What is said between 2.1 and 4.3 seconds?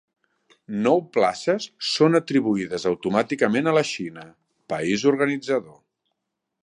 atribuïdes automàticament a la Xina,